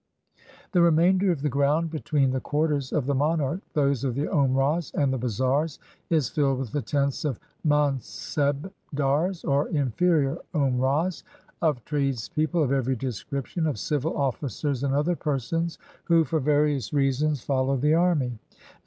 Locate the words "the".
0.71-0.81, 1.43-1.49, 2.31-2.39, 3.05-3.13, 4.15-4.23, 5.13-5.19, 6.71-6.81, 17.77-17.93